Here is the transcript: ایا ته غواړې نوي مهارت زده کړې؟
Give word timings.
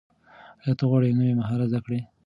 ایا 0.63 0.71
ته 0.79 0.83
غواړې 0.89 1.17
نوي 1.19 1.33
مهارت 1.39 1.69
زده 1.71 1.79
کړې؟ 1.85 1.99